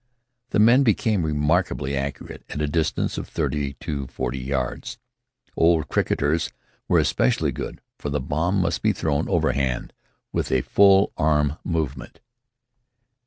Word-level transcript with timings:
The 0.49 0.57
men 0.57 0.81
became 0.81 1.21
remarkably 1.23 1.95
accurate 1.95 2.43
at 2.49 2.59
a 2.59 2.65
distance 2.65 3.19
of 3.19 3.27
thirty 3.27 3.73
to 3.81 4.07
forty 4.07 4.39
yards. 4.39 4.97
Old 5.55 5.89
cricketers 5.89 6.51
were 6.87 6.97
especially 6.97 7.51
good, 7.51 7.81
for 7.99 8.09
the 8.09 8.19
bomb 8.19 8.55
must 8.59 8.81
be 8.81 8.93
thrown 8.93 9.29
overhand, 9.29 9.93
with 10.31 10.51
a 10.51 10.61
full 10.61 11.13
arm 11.17 11.57
movement. 11.63 12.19